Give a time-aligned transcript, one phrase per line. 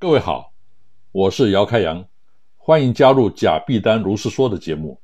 [0.00, 0.52] 各位好，
[1.10, 2.04] 我是姚开阳，
[2.56, 5.00] 欢迎加入假币丹如是说的节目。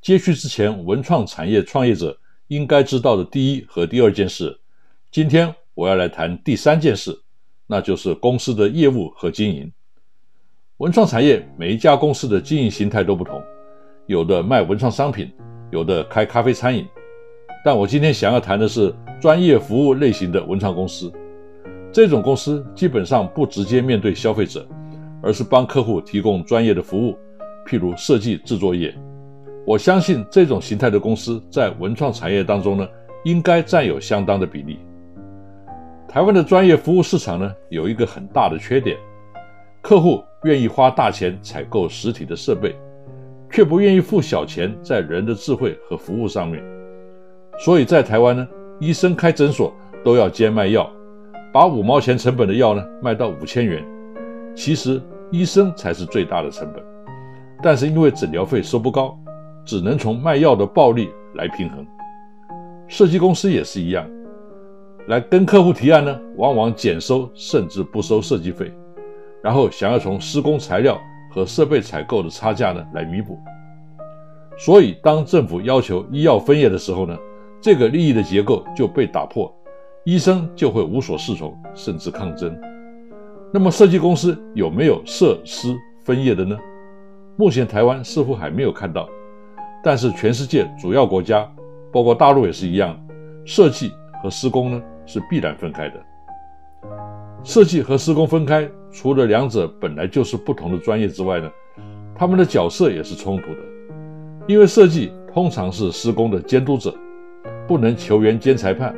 [0.00, 4.58] 接续之前文创产业创业者应该知道的第一和第二件事，
[5.10, 7.20] 今天我要来谈第三件事，
[7.66, 9.70] 那就是公司的业务和经营。
[10.78, 13.42] 文创产业每一家公司的经营形态都不同，
[14.06, 15.30] 有的卖文创商品，
[15.70, 16.88] 有的开咖啡餐饮。
[17.62, 21.12] 但我今天想要谈的是专业服务类型的文创公司。
[21.94, 24.66] 这种公司基本上不直接面对消费者，
[25.22, 27.16] 而是帮客户提供专业的服务，
[27.64, 28.92] 譬如设计制作业。
[29.64, 32.88] 我相信这种形态的公司在文创产业当中呢，
[33.24, 34.80] 应该占有相当的比例。
[36.08, 38.96] 台湾的专业服务市场呢，有一个很大的缺点：
[39.80, 42.74] 客户愿意花大钱采购实体的设备，
[43.52, 46.60] 却不愿意付小钱在人的智慧和服务上面。
[47.60, 48.48] 所以在台湾呢，
[48.80, 49.72] 医生开诊所
[50.04, 50.90] 都要兼卖药。
[51.54, 53.80] 把五毛钱成本的药呢卖到五千元，
[54.56, 55.00] 其实
[55.30, 56.82] 医生才是最大的成本，
[57.62, 59.16] 但是因为诊疗费收不高，
[59.64, 61.86] 只能从卖药的暴利来平衡。
[62.88, 64.04] 设计公司也是一样，
[65.06, 68.72] 来跟客户提案呢，往往减收甚至不收设计费，
[69.40, 71.00] 然后想要从施工材料
[71.30, 73.38] 和设备采购的差价呢来弥补。
[74.58, 77.16] 所以当政府要求医药分业的时候呢，
[77.60, 79.48] 这个利益的结构就被打破。
[80.04, 82.54] 医生就会无所适从，甚至抗争。
[83.50, 86.54] 那么，设计公司有没有设施分业的呢？
[87.36, 89.08] 目前台湾似乎还没有看到，
[89.82, 91.50] 但是全世界主要国家，
[91.90, 92.94] 包括大陆也是一样，
[93.46, 93.90] 设计
[94.22, 95.94] 和施工呢是必然分开的。
[97.42, 101.50] 设计和施工分开，除了两者本来就是不同的专业之外呢，
[102.14, 103.58] 他们的角色也是冲突的。
[104.46, 106.94] 因为设计通常是施工的监督者，
[107.66, 108.94] 不能球员兼裁判。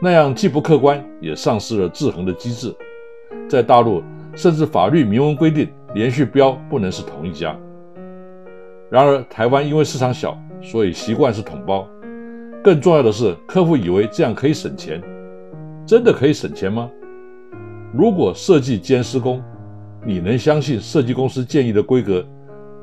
[0.00, 2.72] 那样既不客观，也丧失了制衡的机制。
[3.48, 4.00] 在大陆，
[4.36, 7.56] 甚至法律明文规定，连续标不能是同一家。
[8.90, 11.88] 然而，台湾因为市场小，所以习惯是统包。
[12.62, 15.02] 更重要的是，客户以为这样可以省钱，
[15.84, 16.88] 真的可以省钱吗？
[17.92, 19.42] 如果设计兼施工，
[20.06, 22.24] 你能相信设计公司建议的规格，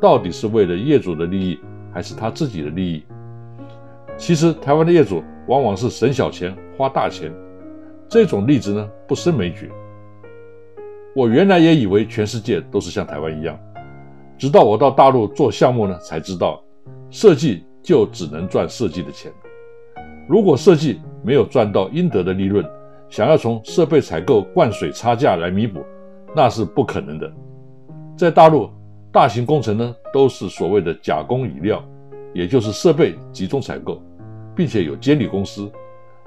[0.02, 1.60] 到底是为了业主的利益，
[1.94, 3.04] 还是他自己的利益？
[4.18, 6.56] 其实，台湾的业主往往是省小钱。
[6.78, 7.34] 花大钱，
[8.10, 9.72] 这种例子呢不胜枚举。
[11.16, 13.58] 我原来也以为全世界都是像台湾一样，
[14.38, 16.62] 直到我到大陆做项目呢，才知道
[17.10, 19.32] 设计就只能赚设计的钱。
[20.28, 22.66] 如果设计没有赚到应得的利润，
[23.10, 25.80] 想要从设备采购灌水差价来弥补，
[26.36, 27.32] 那是不可能的。
[28.18, 28.70] 在大陆，
[29.14, 31.82] 大型工程呢都是所谓的假工以料，
[32.36, 34.00] 也就是设备集中采购，
[34.54, 35.72] 并且有监理公司。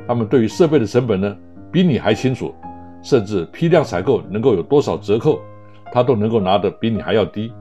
[0.07, 1.37] 他们对于设备的成本呢，
[1.71, 2.55] 比你还清楚，
[3.03, 5.39] 甚至批量采购能够有多少折扣，
[5.93, 7.53] 他都能够拿得比你还要低。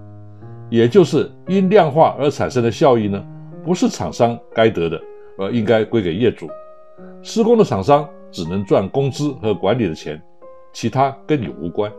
[0.69, 3.21] 也就是因量化而产生的效益呢，
[3.65, 5.01] 不是厂商该得的，
[5.37, 6.49] 而应该归给业主。
[7.21, 10.21] 施工的厂商只能赚工资和管理的钱，
[10.71, 11.91] 其他跟你无关。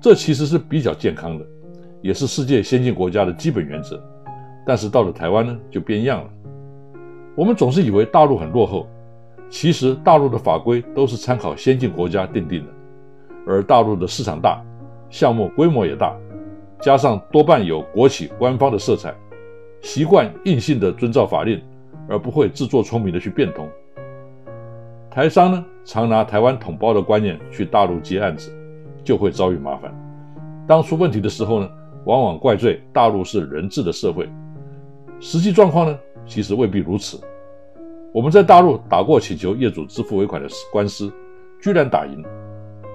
[0.00, 1.46] 这其实是比较健康的，
[2.00, 4.02] 也是世界先进国家的基本原则。
[4.64, 6.30] 但是到了台湾呢，就变样了。
[7.34, 8.86] 我们总是以为大陆很落后。
[9.50, 12.70] 其实大陆的法规都是参考先进国家定定的，
[13.46, 14.64] 而大陆的市场大，
[15.10, 16.16] 项目规模也大，
[16.80, 19.14] 加上多半有国企官方的色彩，
[19.82, 21.60] 习惯硬性的遵照法令，
[22.08, 23.68] 而不会自作聪明的去变通。
[25.10, 28.50] 台商呢，常拿台湾统包的观念去大陆接案子，
[29.04, 29.94] 就会遭遇麻烦。
[30.66, 31.68] 当出问题的时候呢，
[32.06, 34.26] 往往怪罪大陆是人治的社会，
[35.24, 35.96] 实际状况呢，
[36.26, 37.16] 其实未必如此。
[38.12, 41.12] 我们在大陆打过请求业主支付尾款的官司，
[41.62, 42.24] 居然打赢，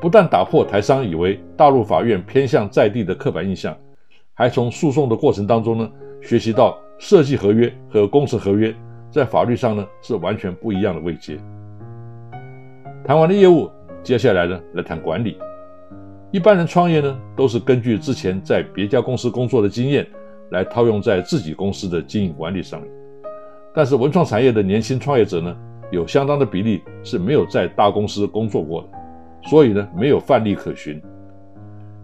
[0.01, 3.73] 不但打破台商以为大陆法院偏向在地的刻板印象，
[4.33, 5.89] 还从诉讼的过程当中呢，
[6.21, 8.75] 学习到设计合约和工程合约
[9.09, 11.39] 在法律上呢是完全不一样的位阶。
[13.05, 13.71] 谈完了业务，
[14.03, 15.37] 接下来呢来谈管理。
[16.31, 20.05] 一般人创业呢，都是根据之前在别家公司工作的经验
[20.51, 22.91] 来套用在自己公司的经营管理上面。
[23.73, 25.55] 但是文创产业的年轻创业者呢，
[25.91, 28.87] 有相当的比例是没有在大公司工作过的，
[29.49, 31.01] 所以呢没有范例可循。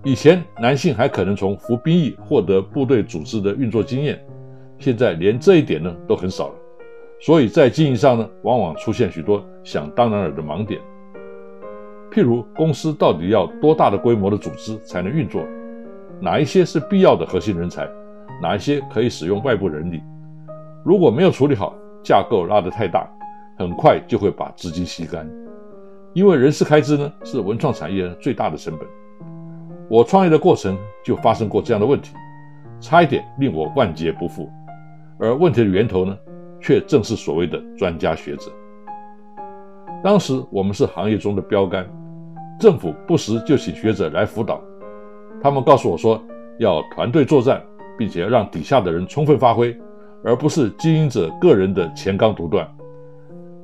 [0.03, 4.23] 以前男性还可能从服兵役获得部队组织的运作经验，
[4.77, 6.55] 现在连这一点呢都很少了。
[7.21, 10.81] 所以在经营上呢，往往出现许多想当然尔的盲点。
[12.11, 15.41] 譬如公司到底要多大的规模的组织才能运作？
[16.19, 17.89] 哪一些是必要的核心人才？
[18.41, 20.01] 哪一些可以使用外部人力？
[20.83, 23.09] 如果没有处理好，架构拉得太大，
[23.57, 25.30] 很快就会把资金吸干。
[26.13, 28.88] 因为人事开支呢是文创产业最大的成本。
[29.89, 32.13] 我创业的过程就发生过这样的问题，
[32.80, 34.50] 差一点令我万劫不复。
[35.19, 36.18] 而问题的源头呢，
[36.59, 38.51] 却正是所谓的专家学者。
[40.03, 41.88] 当时我们是行业中的标杆。
[42.59, 44.62] 政府不时就请学者来辅导，
[45.41, 46.21] 他们告诉我说，
[46.59, 47.62] 要团队作战，
[47.97, 49.75] 并且要让底下的人充分发挥，
[50.23, 52.67] 而不是经营者个人的钱纲独断。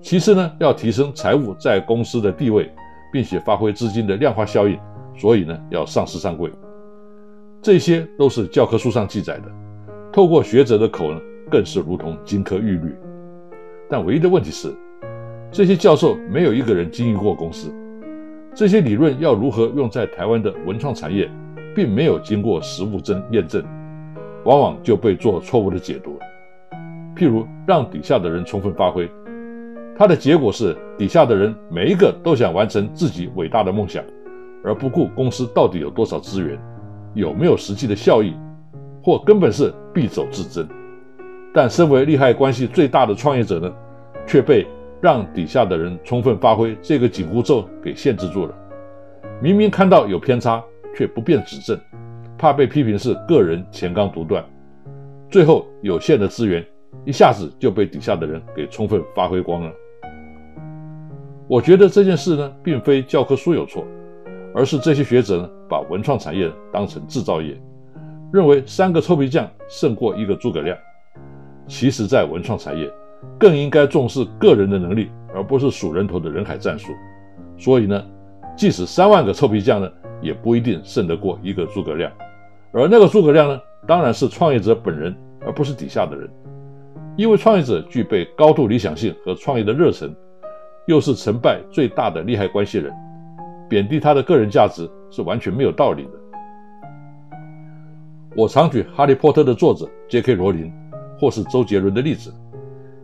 [0.01, 2.71] 其次呢，要提升财务在公司的地位，
[3.11, 4.79] 并且发挥资金的量化效应，
[5.17, 6.49] 所以呢，要上市上柜。
[7.61, 9.51] 这些都是教科书上记载的，
[10.13, 11.19] 透过学者的口呢，
[11.51, 12.95] 更是如同金科玉律。
[13.89, 14.73] 但唯一的问题是，
[15.51, 17.69] 这些教授没有一个人经营过公司。
[18.55, 21.29] 这些理论要如何用在台湾的文创产业，
[21.75, 23.63] 并没有经过实物证验证，
[24.49, 26.17] 往往就被做错误的解读。
[27.15, 29.07] 譬如让底下的人充分发挥，
[29.95, 34.03] 它的结果是底下的人每一个都想完成自己伟大的梦想，
[34.63, 36.57] 而不顾公司到底有多少资源，
[37.13, 38.33] 有没有实际的效益，
[39.03, 40.67] 或根本是必走自珍。
[41.53, 43.71] 但身为利害关系最大的创业者呢，
[44.25, 44.65] 却被。
[45.01, 48.53] 让底下的人充分发挥这个紧箍咒给限制住了。
[49.41, 50.61] 明明看到有偏差，
[50.93, 51.79] 却不便指正，
[52.39, 54.43] 怕被批评是个人钱纲独断。
[55.29, 56.65] 最后有限的资源
[57.05, 59.71] 一下子就被底下的人给充分发挥光了。
[61.47, 63.85] 我觉得这件事呢，并非教科书有错，
[64.55, 67.55] 而是这些学者呢，把文创产业当成制造业，
[68.31, 70.75] 认为三个臭皮匠胜过一个诸葛亮。
[71.67, 72.89] 其实，在文创产业。
[73.37, 76.93] 更应该重视个人的能力，而不是数人头的人海战术。
[77.57, 78.01] 所以呢，
[78.55, 79.91] 即使三万个臭皮匠呢，
[80.21, 82.09] 也不一定胜得过一个诸葛亮。
[82.71, 86.29] 而那个诸葛亮呢，当然是创业者本人，而不是底下的人。
[87.17, 90.15] 因为创业者具备高度理想性和创业的热忱，
[90.85, 92.93] 又是成败最大的利害关系人，
[93.67, 96.11] 贬低他的个人价值是完全没有道理的。
[98.35, 100.35] 我常举《哈利波特》的作者 J.K.
[100.35, 100.71] 罗琳，
[101.19, 102.31] 或是周杰伦的例子。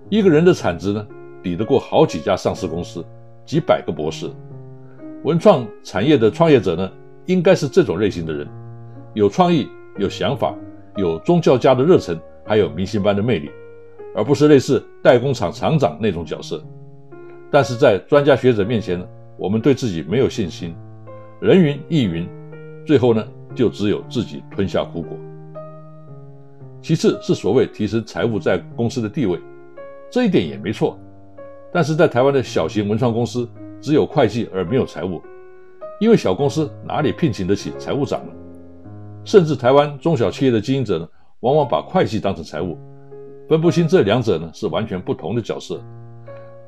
[0.10, 1.06] 一个人的产值呢，
[1.42, 3.04] 抵得过好几家上市公司、
[3.44, 4.30] 几百个博士。
[5.24, 6.89] 文创产业的创业者呢，
[7.25, 8.48] 应该是这种类型的人：
[9.15, 10.53] 有创意、有想法、
[10.98, 13.50] 有宗教家的热忱，还有明星般的魅力，
[14.13, 16.62] 而不是类似代工厂厂长那种角色。
[17.50, 19.01] 但是在专家学者面前，
[19.38, 20.75] 我们对自己没有信心，
[21.39, 22.27] 人云亦云，
[22.86, 25.17] 最后呢，就只有自己吞下苦果。
[26.81, 29.39] 其次是所谓提升财务在公司的地位。
[30.12, 31.00] 这一点也没错，
[31.72, 35.22] 但是在台湾的小型文创公司只有会计而没有财务，
[36.01, 38.34] 因为小公司哪里聘请得起财务长呢？
[39.25, 41.08] 甚至台湾中小企业的经营者呢，
[41.41, 42.77] 往往把会计当成财务，
[43.50, 45.84] 分不清这两者呢是完全不同的角色。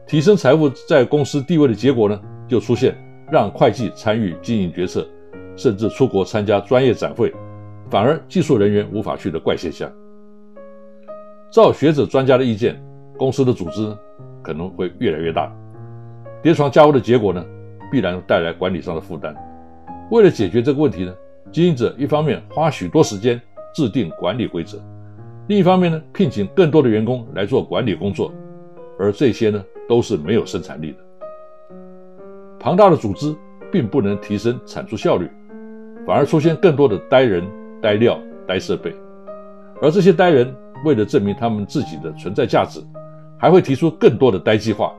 [0.05, 2.97] 提升财务在公司地位的结果呢，就出现
[3.31, 5.07] 让会计参与经营决策，
[5.55, 7.33] 甚至出国参加专业展会，
[7.89, 9.89] 反而技术人员无法去的怪现象。
[11.51, 12.77] 照学者专家的意见。
[13.17, 13.97] 公司的组织
[14.43, 15.51] 可能会越来越大，
[16.43, 17.43] 叠床架屋的结果呢，
[17.91, 19.35] 必然带来管理上的负担。
[20.11, 21.11] 为了解决这个问题呢，
[21.51, 23.41] 经营者一方面花许多时间
[23.73, 24.77] 制定管理规则，
[25.47, 28.33] 另一方面呢，聘请更多的员工来做管理工作，
[28.99, 30.97] 而这些呢，都是没有生产力的。
[32.59, 33.35] 庞大的组织
[33.71, 35.29] 并不能提升产出效率，
[36.05, 37.43] 反而出现更多的呆人、
[37.81, 38.93] 呆料、呆设备，
[39.81, 40.53] 而这些呆人。
[40.85, 42.79] 为了证明他们自己的存在价值，
[43.39, 44.93] 还会提出更多的呆计划。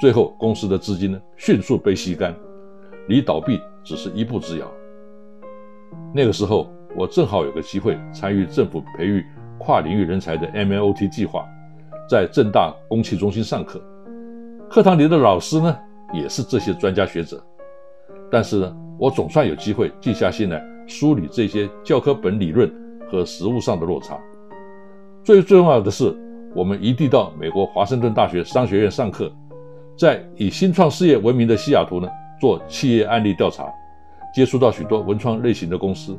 [0.00, 2.32] 最后，公司的资金呢迅速被吸干，
[3.08, 4.72] 离倒闭只是一步之遥。
[6.14, 9.24] 那个时候，我正好有个机会参与政府培育
[9.58, 11.44] 跨领域人才的 MLOT 计划，
[12.08, 13.80] 在正大公器中心上课，
[14.68, 15.76] 课堂里的老师呢
[16.12, 17.42] 也是这些专家学者。
[18.30, 22.70] 但是呢，我总算有机会静下心来梳理这些教科本理论
[23.10, 24.18] 和实务上的落差。
[25.22, 26.14] 最重要的是，
[26.54, 29.30] 我们一地到美国华盛顿大学商学院上课，
[29.96, 32.08] 在以新创事业闻名的西雅图呢
[32.40, 33.64] 做企业案例调查，
[34.32, 36.18] 接触到许多文创类型的公司。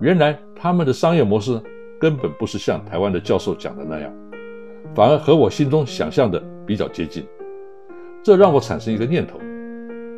[0.00, 1.60] 原来他们的商业模式
[2.00, 4.12] 根本不是像台湾的教授讲的那样，
[4.94, 7.24] 反而和我心中想象的比较接近。
[8.22, 9.38] 这让我产生一个念头。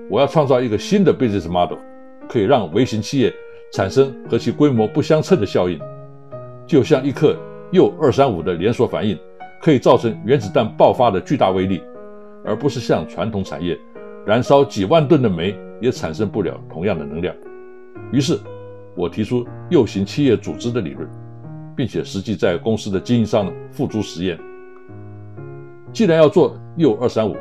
[0.08, 1.78] 我要创造一个新的 business model，
[2.28, 3.32] 可以让微型企业
[3.73, 5.80] 产生和其规模不相称的效应，
[6.66, 7.37] 就像一颗
[7.73, 9.18] 铀二三五的连锁反应，
[9.61, 11.82] 可以造成原子弹爆发的巨大威力，
[12.44, 13.76] 而不是像传统产业
[14.25, 17.35] 燃烧几万吨的煤也产生不了同样的能量。
[18.12, 18.38] 于是，
[18.95, 21.09] 我提出右型企业组织的理论，
[21.76, 24.38] 并且实际在公司的经营上呢付诸实验。
[25.92, 27.37] 既然要做铀二三五，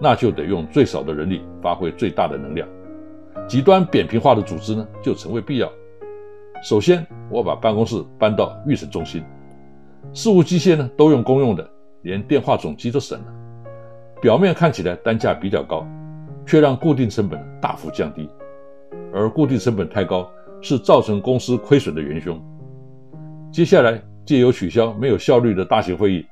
[0.00, 2.68] 那就得用最少的人力发挥最大的能量，
[3.46, 5.70] 极端扁平化的组织呢就成为必要。
[6.62, 9.22] 首先，我把办公室搬到预审中心，
[10.12, 11.68] 事务机械呢都用公用的，
[12.02, 13.26] 连电话总机都省了。
[14.20, 15.86] 表面看起来单价比较高，
[16.46, 18.28] 却让固定成本大幅降低。
[19.12, 22.40] 而固定成本太高是造成公司亏损的元凶。
[23.52, 26.26] 接下来，借由取消没有效率的大型会议，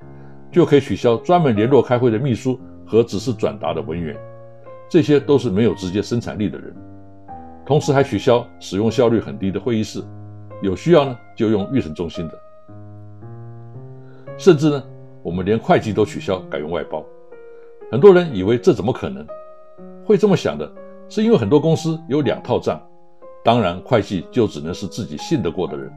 [0.51, 2.59] 就可以取消专门联络开会的秘书。
[2.85, 4.15] 和只是转达的文员，
[4.91, 6.77] 这些都是没有直接生产力的人。
[7.65, 10.03] 同时还取消使用效率很低的会议室，
[10.61, 12.39] 有需要呢就用预审中心的。
[14.37, 14.83] 甚至呢，
[15.23, 17.03] 我们连会计都取消，改用外包。
[17.91, 19.27] 很多人以为这怎么可能？
[20.05, 20.71] 会这么想的
[21.09, 22.81] 是因为很多公司有两套账，
[23.45, 25.91] 当然会计就只能是自己信得过的人。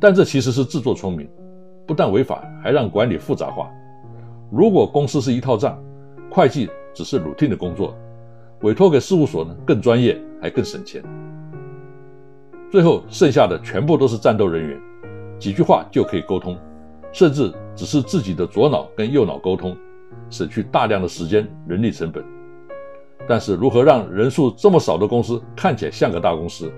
[0.00, 1.28] 但这其实是自作聪明，
[1.86, 3.70] 不但违法，还让管理复杂化。
[4.50, 5.78] 如果公司是一套账，
[6.30, 7.94] 会计只是 routine 的工作，
[8.62, 11.02] 委托给事务所呢更专业还更省钱。
[12.70, 14.80] 最后剩下的全部都是战斗人员，
[15.38, 16.56] 几句话就可以沟通，
[17.12, 19.76] 甚至只是自己的左脑跟右脑沟通，
[20.30, 22.24] 省去大量的时间人力成本。
[23.28, 26.72] 但是如何让人数这么少的公司看起来像个大公司？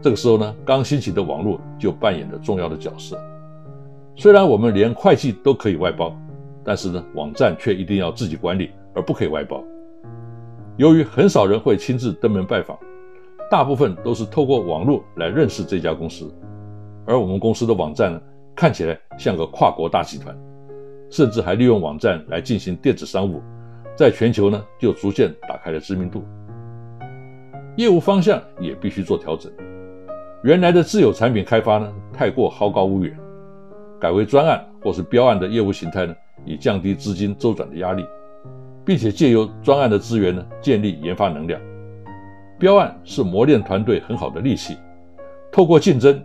[0.00, 3.18] 这个时候呢，刚兴起的网络就扮演了重要的角色。
[4.16, 6.14] 虽然我们连会计都可以外包。
[6.62, 9.64] 但是呢，网站却一定要自己管理，而不可以外包。
[10.76, 12.78] 由于很少人会亲自登门拜访，
[13.50, 16.30] 大部分都是透过网络来认识这家公司。
[17.06, 18.20] 而我们公司的网站呢，
[18.54, 20.36] 看起来像个跨国大集团，
[21.08, 23.40] 甚至还利用网站来进行电子商务，
[24.00, 26.24] 在全球呢就逐渐打开了知名度。
[27.76, 29.52] 业务方向也必须做调整，
[30.42, 33.14] 原来的自有产品开发呢太过好高骛远，
[34.00, 36.14] 改为专案或是标案的业务形态呢。
[36.46, 38.02] 以降低资金周转的压力，
[38.86, 41.60] 并且借由专案的资源呢，建立研发能量。
[42.58, 44.78] 标案是磨练团队很好的利器。
[45.52, 46.18] 透过竞争，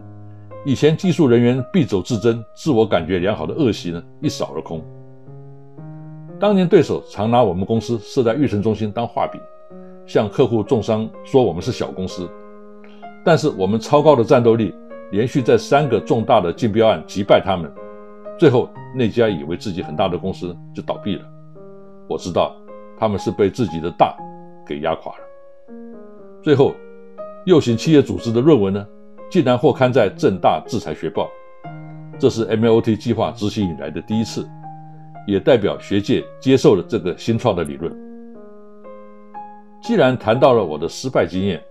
[0.63, 4.81] 以前技术人员必走自争、自我感觉良好的恶习呢，一扫而空。
[6.39, 9.39] 当年对手常拿我们公司设在育成中心当画饼，
[10.05, 12.29] 向客户重伤说我们是小公司。
[13.23, 14.75] 但是我们超高的战斗力，
[15.11, 17.71] 连续在三个重大的竞标案击败他们。
[18.37, 21.23] 最后，那家以为自己很大的公司就倒闭了。
[22.07, 22.55] 我知道
[22.99, 24.15] 他们是被自己的大
[24.67, 25.19] 给压垮了。
[26.43, 26.75] 最后，
[27.45, 28.85] 右型企业组织的论文呢，
[29.31, 31.29] 竟然获刊在正大制裁学报，
[32.19, 34.45] 这是 MLT 计划执行以来的第一次，
[35.25, 37.95] 也代表学界接受了这个新创的理论。
[39.81, 41.61] 既然谈到了我的失败经验，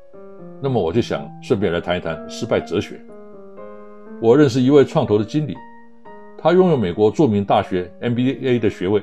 [0.62, 3.00] 那么我就想顺便来谈一谈失败哲学。
[4.22, 5.54] 我认识一位创投的经理。
[6.36, 9.02] 他拥有美国著名大学 MBA 的学位，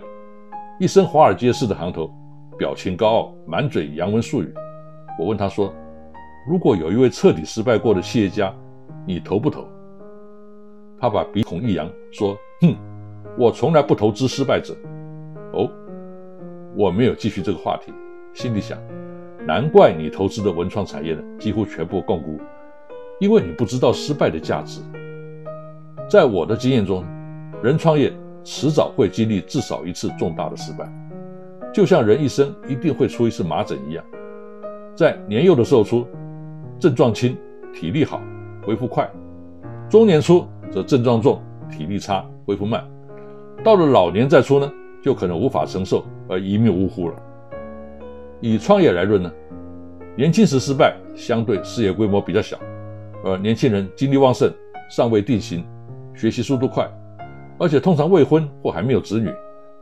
[0.80, 2.14] 一身华尔街式的行头，
[2.56, 4.54] 表情高傲，满嘴洋文术语。
[5.20, 5.74] 我问他说
[6.48, 8.54] ：“如果有一位彻底失败过的企业家，
[9.08, 9.68] 你投不投？”
[11.02, 12.76] 他把鼻孔一扬，说：“哼，
[13.38, 14.76] 我从来不投资失败者。”
[15.54, 15.70] 哦，
[16.76, 17.92] 我没有继续这个话题，
[18.34, 18.78] 心里想：
[19.46, 22.40] 难怪你投资的文创产业呢几乎全部共估，
[23.20, 24.82] 因为你不知道失败的价值。
[26.10, 27.04] 在我的经验中。
[27.64, 28.12] 人创业
[28.44, 30.92] 迟早会经历至少一次重大的失败，
[31.72, 34.04] 就像人一生一定会出一次麻疹一样，
[34.96, 36.08] 在年幼的时候出，
[36.80, 37.38] 症状轻，
[37.72, 38.20] 体力好，
[38.66, 39.06] 恢复快；
[39.88, 42.84] 中年出则症状重，体力差，恢复慢，
[43.64, 44.72] 到了老年再出呢，
[45.04, 47.16] 就可能无法承受而一命呜呼了。
[48.40, 49.32] 以创业来论呢，
[50.18, 52.58] 年轻时失败，相对事业规模比较小，
[53.24, 54.52] 而年轻人精力旺盛，
[54.90, 55.64] 尚未定型，
[56.16, 56.90] 学习速度快，
[57.60, 59.32] 而且通常未婚或还没有子女，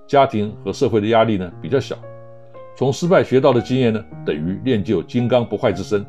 [0.05, 1.95] 家庭和社会的压力呢比较小。
[2.75, 6.05] 从失败学到的经验呢，等于练就金刚不坏之身，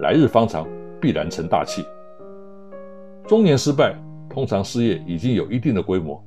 [0.00, 0.66] 来日方长，
[1.00, 1.84] 必然成大器。
[3.28, 3.94] 中年失败，
[4.28, 6.20] 通常事业已经有一定的规模，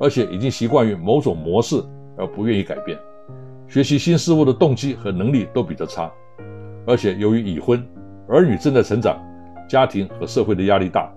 [0.00, 1.76] 而且已经习惯于某种模式
[2.16, 2.98] 而不愿意改变，
[3.68, 6.10] 学习新事物的动机和能力都比较差，
[6.86, 7.86] 而且由于已婚，
[8.26, 9.18] 儿女正在成长，
[9.68, 11.12] 家庭和社会的压力大，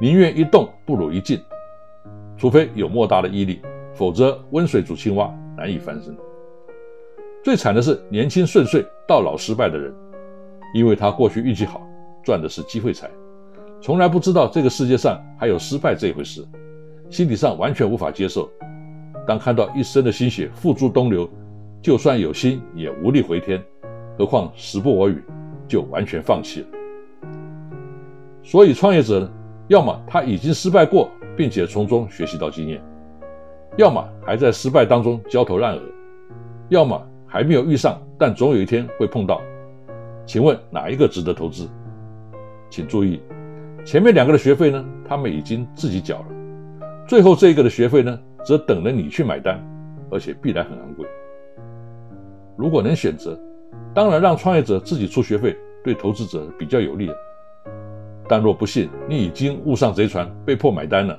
[0.00, 1.38] 宁愿一动不如一静，
[2.38, 3.60] 除非有莫大的毅力，
[3.94, 6.16] 否则温水煮青蛙，难以翻身。
[7.44, 9.94] 最惨的是年轻顺遂到老失败的人，
[10.74, 11.86] 因为他过去运气好，
[12.24, 13.10] 赚的是机会财，
[13.82, 16.42] 从来不知道这个世界上还有失败这回事，
[17.10, 18.50] 心理上完全无法接受。
[19.26, 21.28] 当看到一生的心血付诸东流，
[21.82, 23.62] 就算有心也无力回天，
[24.18, 25.22] 何况时不我与，
[25.66, 26.66] 就完全放弃了。
[28.42, 29.30] 所以创业者呢，
[29.68, 32.82] 要么他已经失败过，并且从中学习到经验，
[33.76, 35.82] 要么还在失败当中焦头烂额，
[36.68, 37.00] 要么。
[37.28, 39.42] 还没有遇上，但总有一天会碰到。
[40.24, 41.68] 请问哪一个值得投资？
[42.70, 43.20] 请注意，
[43.84, 46.26] 前面两个的学费呢，他们已经自己缴了；
[47.06, 49.62] 最后这一个的学费呢，则等着你去买单，
[50.10, 51.06] 而且必然很昂贵。
[52.56, 53.38] 如果能选择，
[53.94, 57.10] 当然让创业者自己出学费，对投资者比较有利。
[58.28, 61.16] 但若不幸你已经误上贼船，被迫买单了，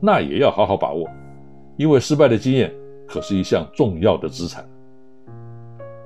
[0.00, 1.08] 那也要好好把握，
[1.78, 2.70] 因为失败的经验
[3.08, 4.62] 可是一项重要的资产。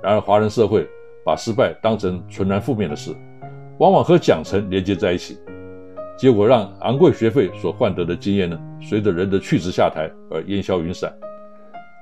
[0.03, 0.87] 然而，华人社会
[1.25, 3.13] 把失败当成纯然负面的事，
[3.79, 5.37] 往往和奖惩连接在一起，
[6.17, 11.11] 结果让昂贵学费所换得的经验呢，随着人的去职下台而烟消云散；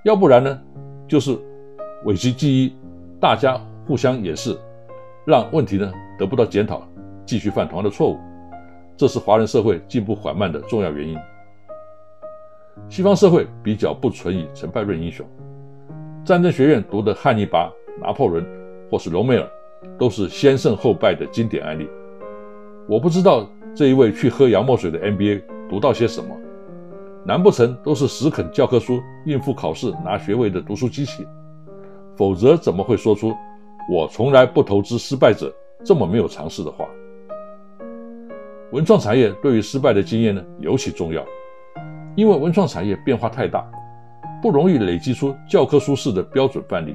[0.05, 0.61] 要不然呢，
[1.09, 1.37] 就是
[2.05, 2.77] 讳疾忌医，
[3.21, 4.57] 大家互相掩饰，
[5.27, 6.87] 让问题呢得不到检讨，
[7.27, 8.19] 继续犯同样的错误。
[8.97, 11.19] 这是华人社会进步缓慢的重要原因。
[12.89, 15.27] 西方社会比较不存以成败论英雄，
[16.25, 17.71] 战争学院读的汉尼拔。
[18.01, 18.45] 拿破仑
[18.91, 19.49] 或是隆美尔，
[19.97, 21.89] 都是先胜后败的经典案例。
[22.89, 26.29] 我不知道这一位去喝洋墨水的 MBA 读到些什么，
[27.25, 31.27] 难不成都是死啃教科书应付考试拿学位的读书机器？
[32.17, 33.35] 否则怎么会说出
[33.91, 35.53] “我从来不投资失败者”
[35.85, 36.87] 这么没有常识的话？
[38.71, 41.25] 文创产业对于失败的经验呢尤其重要，
[42.15, 43.69] 因为文创产业变化太大，
[44.41, 46.95] 不容易累积出教科书式的标准范例。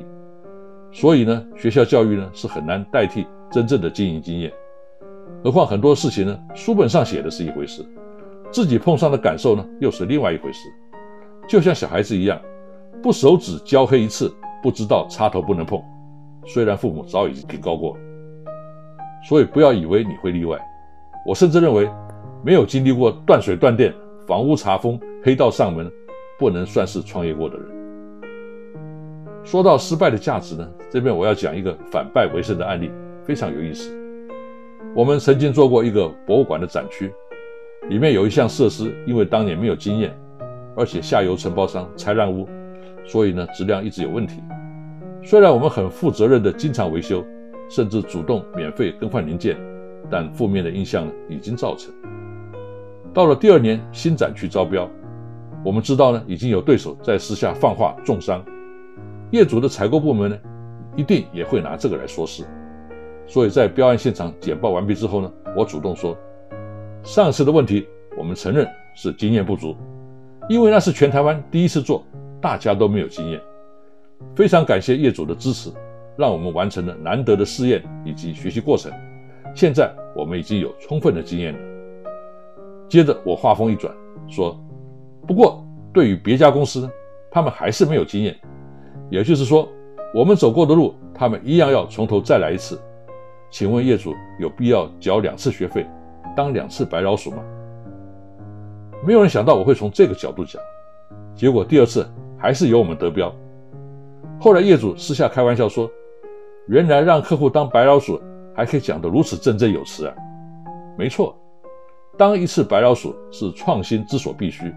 [0.94, 4.50] 所以呢，学校教育呢是很难代替真正的经营经验。
[5.44, 7.86] 何况很多事情呢，书本上写的是一回事，
[8.52, 10.68] 自己碰上的感受呢又是另外一回事。
[11.48, 12.40] 就像小孩子一样，
[13.02, 15.82] 不手指教黑一次，不知道插头不能碰。
[16.46, 17.98] 虽然父母早已经警告过，
[19.28, 20.60] 所以不要以为你会例外。
[21.26, 21.90] 我甚至认为，
[22.44, 23.94] 没有经历过断水断电、
[24.28, 25.92] 房屋查封、黑道上门，
[26.38, 27.68] 不能算是创业过的人。
[29.44, 32.92] 说到失败的价值呢，这边我要讲一个反败为胜的案例，
[33.24, 33.99] 非常有意思。
[34.96, 37.14] 我们曾经做过一个博物馆的展区，
[37.90, 40.18] 里面有一项设施，因为当年没有经验，
[40.76, 42.50] 而且下游承包商拆烂屋，
[43.06, 44.42] 所以呢质量一直有问题。
[45.24, 47.24] 虽然我们很负责任的经常维修，
[47.70, 49.56] 甚至主动免费更换零件，
[50.10, 51.94] 但负面的印象已经造成。
[53.14, 54.90] 到了第二年新展区招标，
[55.64, 58.44] 我们知道呢已经有对手在私下放话重伤。
[59.30, 60.38] 业主的采购部门呢，
[60.96, 62.44] 一定也会拿这个来说事。
[63.30, 66.18] 所以在标案现场简报完毕之后呢，我主动说，
[67.04, 67.88] 上次的问题
[68.18, 69.78] 我们承认是经验不足，
[70.50, 72.04] 因为那是全台湾第一次做，
[72.42, 73.40] 大家都没有经验。
[74.36, 75.70] 非常感谢业主的支持，
[76.18, 78.92] 让我们完成了难得的试验以及学习过程。
[79.54, 81.60] 现在我们已经有充分的经验了。
[82.88, 83.94] 接着我话锋一转
[84.28, 84.60] 说，
[85.28, 85.64] 不过
[85.94, 86.90] 对于别家公司呢，
[87.30, 88.36] 他们还是没有经验。
[89.12, 89.70] 也就是说，
[90.16, 92.80] 我们走过的路，他们一样要从头再来一次。
[93.52, 95.86] 请问业主有必要缴两次学费，
[96.36, 97.44] 当两次白老鼠吗？
[99.06, 100.62] 没有人想到我会从这个角度讲，
[101.36, 102.08] 结果第二次
[102.38, 103.34] 还是由我们得标。
[104.40, 105.90] 后来业主私下开玩笑说
[106.68, 108.22] ：“原来让客户当白老鼠，
[108.56, 110.14] 还可以讲得如此振振有词啊！”
[110.98, 111.36] 没错，
[112.18, 114.74] 当一次白老鼠是创新之所必须，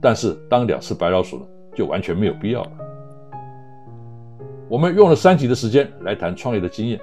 [0.00, 1.44] 但是当两次白老鼠呢，
[1.74, 2.70] 就完全没有必要了。
[4.68, 7.00] 我们用了三集的时间来谈创业的经验，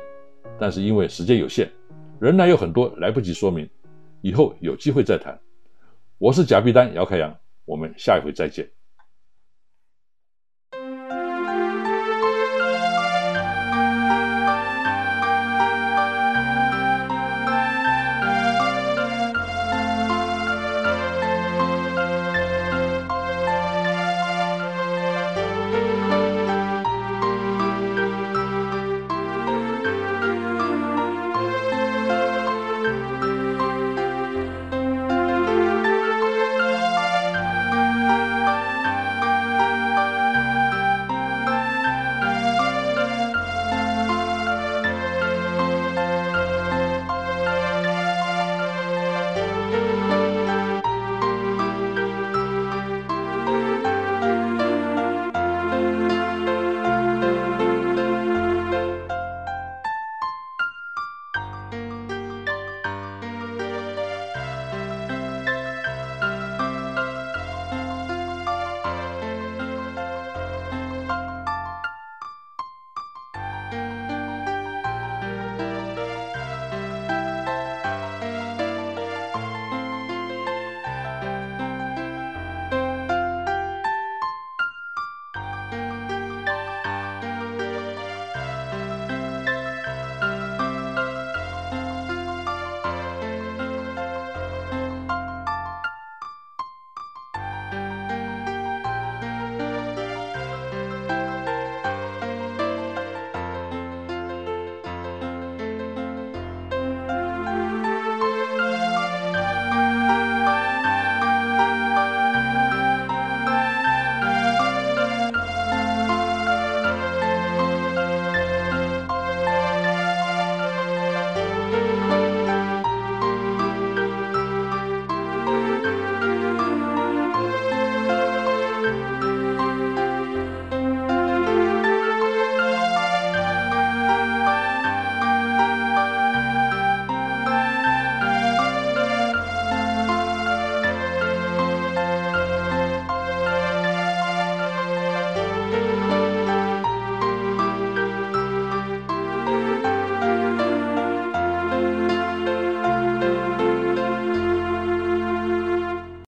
[0.59, 1.69] 但是因为时间有限，
[2.19, 3.69] 仍然有很多来不及说明，
[4.21, 5.37] 以后有机会再谈。
[6.17, 8.67] 我是假币丹姚开阳，我们下一回再见。